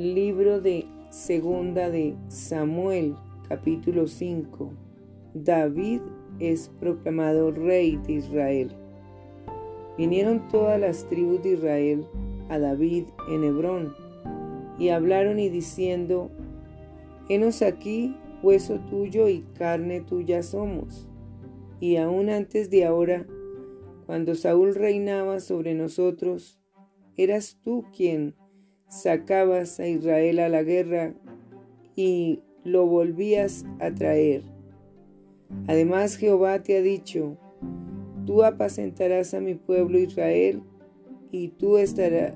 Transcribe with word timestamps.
Libro 0.00 0.62
de 0.62 0.86
Segunda 1.10 1.90
de 1.90 2.16
Samuel, 2.28 3.16
capítulo 3.50 4.06
5. 4.06 4.72
David 5.34 6.00
es 6.38 6.70
proclamado 6.80 7.50
rey 7.50 8.00
de 8.06 8.14
Israel. 8.14 8.70
Vinieron 9.98 10.48
todas 10.48 10.80
las 10.80 11.06
tribus 11.06 11.42
de 11.42 11.50
Israel 11.50 12.06
a 12.48 12.58
David 12.58 13.08
en 13.28 13.44
Hebrón 13.44 13.94
y 14.78 14.88
hablaron 14.88 15.38
y 15.38 15.50
diciendo, 15.50 16.30
Henos 17.28 17.60
aquí, 17.60 18.16
hueso 18.42 18.80
tuyo 18.88 19.28
y 19.28 19.42
carne 19.58 20.00
tuya 20.00 20.42
somos. 20.42 21.10
Y 21.78 21.96
aún 21.96 22.30
antes 22.30 22.70
de 22.70 22.86
ahora, 22.86 23.26
cuando 24.06 24.34
Saúl 24.34 24.74
reinaba 24.74 25.40
sobre 25.40 25.74
nosotros, 25.74 26.58
eras 27.18 27.58
tú 27.62 27.84
quien 27.94 28.34
sacabas 28.90 29.78
a 29.80 29.86
Israel 29.86 30.40
a 30.40 30.48
la 30.48 30.62
guerra 30.62 31.14
y 31.96 32.40
lo 32.64 32.86
volvías 32.86 33.64
a 33.78 33.92
traer. 33.94 34.42
Además 35.68 36.16
Jehová 36.16 36.62
te 36.62 36.76
ha 36.76 36.82
dicho, 36.82 37.38
tú 38.26 38.42
apacentarás 38.42 39.32
a 39.32 39.40
mi 39.40 39.54
pueblo 39.54 39.98
Israel 39.98 40.62
y 41.30 41.48
tú 41.48 41.78
estarás 41.78 42.34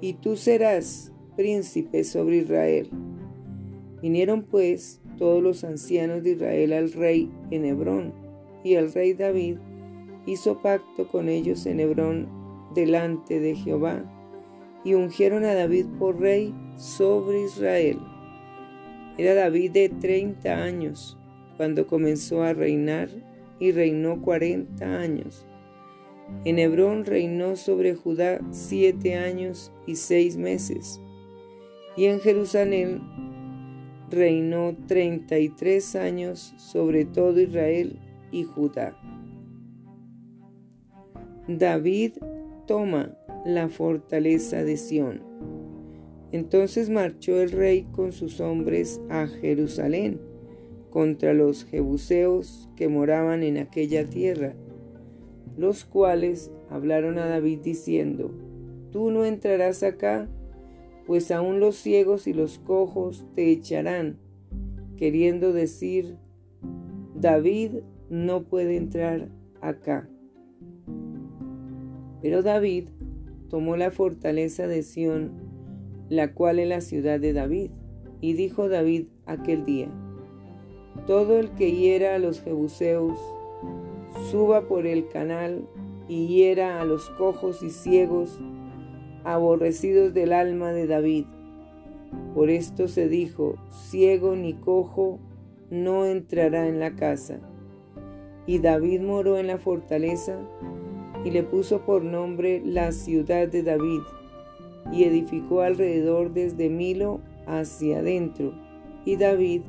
y 0.00 0.14
tú 0.14 0.36
serás 0.36 1.12
príncipe 1.36 2.04
sobre 2.04 2.38
Israel. 2.38 2.90
Vinieron 4.02 4.42
pues 4.42 5.00
todos 5.18 5.42
los 5.42 5.62
ancianos 5.62 6.22
de 6.22 6.32
Israel 6.32 6.72
al 6.72 6.92
rey 6.92 7.30
en 7.50 7.66
Hebrón, 7.66 8.14
y 8.64 8.74
el 8.74 8.92
rey 8.92 9.12
David 9.12 9.58
hizo 10.26 10.62
pacto 10.62 11.06
con 11.08 11.28
ellos 11.28 11.66
en 11.66 11.80
Hebrón 11.80 12.28
delante 12.74 13.40
de 13.40 13.54
Jehová 13.54 14.04
y 14.84 14.94
ungieron 14.94 15.44
a 15.44 15.54
David 15.54 15.86
por 15.98 16.20
rey 16.20 16.54
sobre 16.76 17.42
Israel. 17.42 17.98
Era 19.18 19.34
David 19.34 19.72
de 19.72 19.88
30 19.88 20.62
años 20.62 21.18
cuando 21.56 21.86
comenzó 21.86 22.42
a 22.42 22.54
reinar 22.54 23.10
y 23.58 23.72
reinó 23.72 24.22
40 24.22 24.84
años. 24.98 25.46
En 26.44 26.58
Hebrón 26.58 27.04
reinó 27.04 27.56
sobre 27.56 27.94
Judá 27.94 28.40
siete 28.50 29.16
años 29.16 29.72
y 29.86 29.96
seis 29.96 30.36
meses, 30.36 31.00
y 31.96 32.06
en 32.06 32.20
Jerusalén 32.20 33.02
reinó 34.10 34.76
33 34.86 35.96
años 35.96 36.54
sobre 36.56 37.04
todo 37.04 37.40
Israel 37.40 37.98
y 38.32 38.44
Judá. 38.44 38.96
David 41.46 42.12
toma 42.70 43.18
la 43.44 43.68
fortaleza 43.68 44.62
de 44.62 44.76
Sión. 44.76 45.24
Entonces 46.30 46.88
marchó 46.88 47.40
el 47.40 47.50
rey 47.50 47.88
con 47.90 48.12
sus 48.12 48.40
hombres 48.40 49.00
a 49.08 49.26
Jerusalén 49.26 50.20
contra 50.88 51.34
los 51.34 51.64
jebuseos 51.64 52.70
que 52.76 52.86
moraban 52.86 53.42
en 53.42 53.58
aquella 53.58 54.08
tierra, 54.08 54.54
los 55.56 55.84
cuales 55.84 56.52
hablaron 56.70 57.18
a 57.18 57.26
David 57.26 57.58
diciendo, 57.58 58.30
Tú 58.92 59.10
no 59.10 59.24
entrarás 59.24 59.82
acá, 59.82 60.28
pues 61.08 61.32
aún 61.32 61.58
los 61.58 61.74
ciegos 61.74 62.28
y 62.28 62.32
los 62.32 62.60
cojos 62.60 63.26
te 63.34 63.50
echarán, 63.50 64.16
queriendo 64.96 65.52
decir, 65.52 66.18
David 67.16 67.78
no 68.10 68.44
puede 68.44 68.76
entrar 68.76 69.28
acá. 69.60 70.08
Pero 72.22 72.42
David 72.42 72.88
tomó 73.48 73.76
la 73.76 73.90
fortaleza 73.90 74.66
de 74.66 74.82
Sión, 74.82 75.32
la 76.08 76.32
cual 76.34 76.58
es 76.58 76.68
la 76.68 76.80
ciudad 76.80 77.20
de 77.20 77.32
David. 77.32 77.70
Y 78.20 78.34
dijo 78.34 78.68
David 78.68 79.06
aquel 79.24 79.64
día, 79.64 79.88
todo 81.06 81.38
el 81.38 81.50
que 81.52 81.72
hiera 81.72 82.14
a 82.14 82.18
los 82.18 82.42
jebuseos, 82.42 83.18
suba 84.30 84.68
por 84.68 84.86
el 84.86 85.08
canal 85.08 85.66
y 86.08 86.26
hiera 86.26 86.80
a 86.80 86.84
los 86.84 87.08
cojos 87.10 87.62
y 87.62 87.70
ciegos, 87.70 88.38
aborrecidos 89.24 90.12
del 90.12 90.32
alma 90.32 90.72
de 90.72 90.86
David. 90.86 91.24
Por 92.34 92.50
esto 92.50 92.88
se 92.88 93.08
dijo, 93.08 93.54
ciego 93.70 94.36
ni 94.36 94.54
cojo 94.54 95.18
no 95.70 96.04
entrará 96.04 96.66
en 96.66 96.80
la 96.80 96.96
casa. 96.96 97.40
Y 98.46 98.58
David 98.58 99.00
moró 99.00 99.38
en 99.38 99.46
la 99.46 99.58
fortaleza 99.58 100.38
y 101.24 101.30
le 101.30 101.42
puso 101.42 101.84
por 101.84 102.02
nombre 102.02 102.62
la 102.64 102.92
ciudad 102.92 103.48
de 103.48 103.62
David, 103.62 104.00
y 104.92 105.04
edificó 105.04 105.60
alrededor 105.60 106.32
desde 106.32 106.70
Milo 106.70 107.20
hacia 107.46 107.98
adentro. 107.98 108.54
Y 109.04 109.16
David 109.16 109.62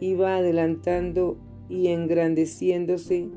iba 0.00 0.36
adelantando 0.36 1.36
y 1.68 1.88
engrandeciéndose, 1.88 3.28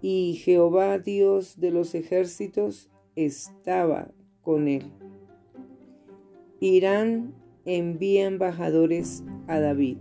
y 0.00 0.34
Jehová 0.34 0.98
Dios 0.98 1.58
de 1.58 1.70
los 1.70 1.94
ejércitos 1.94 2.90
estaba 3.16 4.10
con 4.42 4.68
él. 4.68 4.84
Irán 6.60 7.34
envía 7.64 8.26
embajadores 8.26 9.24
a 9.46 9.60
David. 9.60 9.98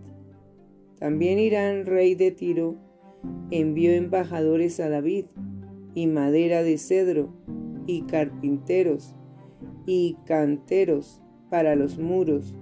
También 0.99 1.39
Irán, 1.39 1.85
rey 1.85 2.13
de 2.13 2.31
Tiro, 2.31 2.75
envió 3.49 3.91
embajadores 3.91 4.79
a 4.79 4.89
David 4.89 5.25
y 5.93 6.07
madera 6.07 6.63
de 6.63 6.77
cedro, 6.77 7.29
y 7.85 8.03
carpinteros, 8.03 9.15
y 9.85 10.17
canteros 10.25 11.21
para 11.49 11.75
los 11.75 11.97
muros, 11.97 12.55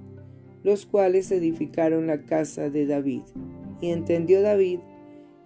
los 0.64 0.86
cuales 0.86 1.32
edificaron 1.32 2.08
la 2.08 2.24
casa 2.24 2.70
de 2.70 2.86
David. 2.86 3.22
Y 3.82 3.90
entendió 3.92 4.42
David 4.42 4.80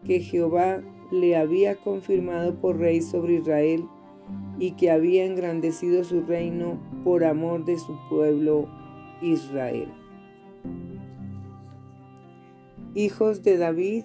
que 0.04 0.20
Jehová 0.20 0.82
le 1.12 1.36
había 1.36 1.76
confirmado 1.76 2.60
por 2.60 2.78
rey 2.78 3.02
sobre 3.02 3.36
Israel, 3.36 3.86
y 4.60 4.72
que 4.72 4.92
había 4.92 5.26
engrandecido 5.26 6.04
su 6.04 6.22
reino 6.22 6.80
por 7.04 7.24
amor 7.24 7.66
de 7.66 7.78
su 7.78 7.98
pueblo 8.10 8.70
Israel. 9.22 9.90
Hijos 12.96 13.44
de 13.44 13.58
David, 13.58 14.04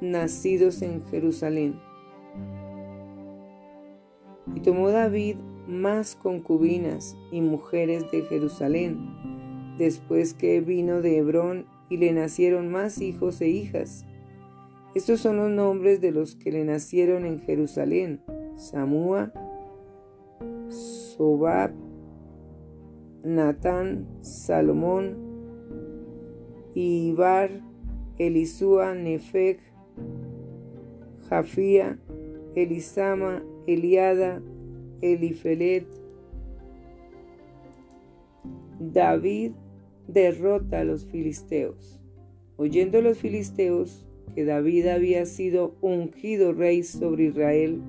nacidos 0.00 0.82
en 0.82 1.04
Jerusalén. 1.06 1.85
Y 4.56 4.60
tomó 4.60 4.90
David 4.90 5.36
más 5.68 6.16
concubinas 6.16 7.14
y 7.30 7.42
mujeres 7.42 8.10
de 8.10 8.22
Jerusalén, 8.22 9.74
después 9.78 10.32
que 10.32 10.60
vino 10.60 11.02
de 11.02 11.18
Hebrón 11.18 11.66
y 11.90 11.98
le 11.98 12.12
nacieron 12.12 12.72
más 12.72 13.00
hijos 13.00 13.40
e 13.42 13.48
hijas. 13.48 14.06
Estos 14.94 15.20
son 15.20 15.36
los 15.36 15.50
nombres 15.50 16.00
de 16.00 16.10
los 16.10 16.36
que 16.36 16.50
le 16.50 16.64
nacieron 16.64 17.26
en 17.26 17.40
Jerusalén: 17.40 18.22
Samúa, 18.56 19.30
Sobab, 20.68 21.72
Natán, 23.22 24.08
Salomón, 24.22 25.18
Ibar, 26.74 27.50
Elisúa, 28.16 28.94
Nefeg, 28.94 29.60
Jafía, 31.28 31.98
Elisama, 32.54 33.42
Eliada, 33.66 34.42
Elifelet. 35.00 35.86
David 38.78 39.52
derrota 40.06 40.80
a 40.80 40.84
los 40.84 41.06
filisteos. 41.06 42.00
Oyendo 42.56 43.02
los 43.02 43.18
filisteos 43.18 44.06
que 44.34 44.44
David 44.44 44.86
había 44.88 45.26
sido 45.26 45.76
ungido 45.80 46.52
rey 46.52 46.82
sobre 46.82 47.24
Israel, 47.24 47.80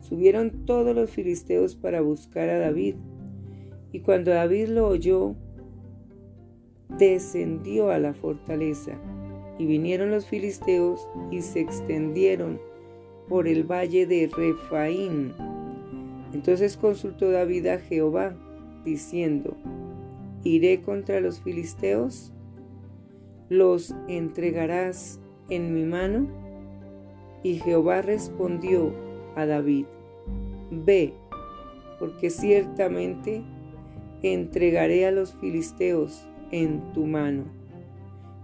subieron 0.00 0.64
todos 0.64 0.94
los 0.94 1.10
filisteos 1.10 1.76
para 1.76 2.00
buscar 2.00 2.48
a 2.48 2.58
David. 2.58 2.96
Y 3.92 4.00
cuando 4.00 4.30
David 4.30 4.68
lo 4.68 4.88
oyó, 4.88 5.34
descendió 6.98 7.90
a 7.90 7.98
la 7.98 8.14
fortaleza. 8.14 8.98
Y 9.58 9.66
vinieron 9.66 10.10
los 10.10 10.26
filisteos 10.26 11.06
y 11.30 11.42
se 11.42 11.60
extendieron 11.60 12.58
por 13.28 13.48
el 13.48 13.64
valle 13.64 14.06
de 14.06 14.30
Refaín. 14.34 15.32
Entonces 16.32 16.76
consultó 16.76 17.30
David 17.30 17.66
a 17.66 17.78
Jehová, 17.78 18.34
diciendo, 18.84 19.56
¿iré 20.44 20.80
contra 20.80 21.20
los 21.20 21.40
filisteos? 21.40 22.32
¿Los 23.48 23.94
entregarás 24.08 25.20
en 25.50 25.74
mi 25.74 25.84
mano? 25.84 26.26
Y 27.42 27.56
Jehová 27.56 28.02
respondió 28.02 28.92
a 29.36 29.46
David, 29.46 29.86
Ve, 30.70 31.12
porque 31.98 32.30
ciertamente 32.30 33.42
entregaré 34.22 35.06
a 35.06 35.10
los 35.10 35.34
filisteos 35.34 36.26
en 36.50 36.92
tu 36.92 37.06
mano. 37.06 37.44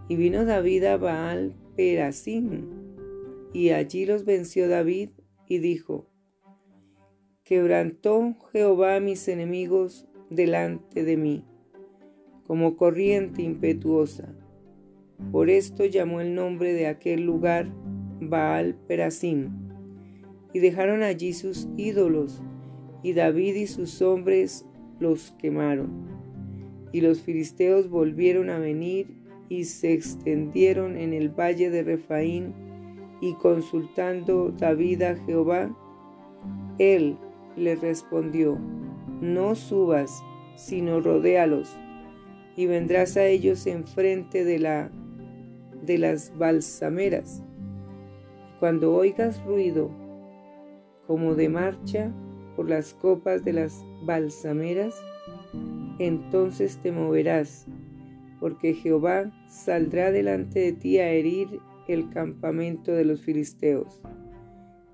Y 0.09 0.17
vino 0.17 0.45
David 0.45 0.85
a 0.85 0.97
Baal 0.97 1.55
Perasim, 1.77 2.78
y 3.59 3.71
allí 3.71 4.07
los 4.07 4.25
venció 4.25 4.69
David 4.69 5.11
y 5.49 5.59
dijo, 5.59 6.07
Quebrantó 7.43 8.37
Jehová 8.53 8.95
a 8.95 9.01
mis 9.01 9.27
enemigos 9.27 10.07
delante 10.31 11.03
de 11.03 11.17
mí. 11.17 11.45
como 12.47 12.77
corriente 12.77 13.43
impetuosa. 13.43 14.33
Por 15.33 15.51
esto 15.51 15.85
llamó 15.85 16.21
el 16.21 16.37
nombre 16.37 16.73
de 16.73 16.87
aquel 16.87 17.23
lugar 17.23 17.69
Baal 18.21 18.77
Perasim. 18.87 19.51
Y 20.53 20.61
dejaron 20.61 21.03
allí 21.03 21.33
sus 21.33 21.69
ídolos, 21.77 22.41
y 23.03 23.13
David 23.13 23.57
y 23.57 23.67
sus 23.67 24.01
hombres 24.03 24.67
los 25.01 25.33
quemaron. 25.33 26.07
Y 26.93 27.01
los 27.01 27.23
filisteos 27.23 27.91
volvieron 27.91 28.51
a 28.51 28.61
venir 28.61 29.09
y 29.49 29.65
se 29.65 29.93
extendieron 29.93 30.97
en 30.97 31.13
el 31.13 31.29
valle 31.29 31.71
de 31.71 31.83
Refaín, 31.83 32.68
y 33.21 33.35
consultando 33.35 34.53
David 34.57 35.03
a 35.03 35.17
Jehová, 35.17 35.71
él 36.79 37.17
le 37.57 37.75
respondió, 37.77 38.59
no 39.21 39.55
subas, 39.55 40.23
sino 40.57 41.01
rodéalos, 41.01 41.77
y 42.57 42.67
vendrás 42.67 43.17
a 43.17 43.27
ellos 43.27 43.67
enfrente 43.67 44.45
de 44.45 44.59
la 44.59 44.91
de 45.83 45.99
las 45.99 46.37
balsameras. 46.37 47.43
Cuando 48.61 48.95
oigas 48.95 49.43
ruido 49.45 49.91
como 51.07 51.35
de 51.35 51.49
marcha 51.49 52.13
por 52.57 52.69
las 52.69 52.93
copas 52.93 53.45
de 53.45 53.55
las 53.55 53.85
balsameras, 54.03 54.95
entonces 55.99 56.79
te 56.83 56.93
moverás, 56.93 57.67
porque 58.41 58.75
Jehová 58.75 59.33
saldrá 59.49 60.11
delante 60.11 60.61
de 60.61 60.73
ti 60.73 60.99
a 60.99 61.11
herir 61.11 61.61
el 61.89 62.09
campamento 62.11 62.93
de 62.93 63.05
los 63.05 63.23
filisteos. 63.23 64.01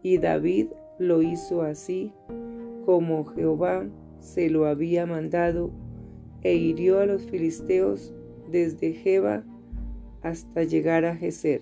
Y 0.03 0.19
David 0.19 0.69
lo 0.99 1.23
hizo 1.23 1.63
así 1.63 2.13
como 2.85 3.25
Jehová 3.25 3.87
se 4.21 4.49
lo 4.49 4.67
había 4.67 5.07
mandado, 5.07 5.71
e 6.43 6.55
hirió 6.55 7.01
a 7.01 7.07
los 7.07 7.23
filisteos 7.23 8.15
desde 8.51 8.93
Jeba 8.93 9.45
hasta 10.23 10.63
llegar 10.63 11.05
a. 11.05 11.61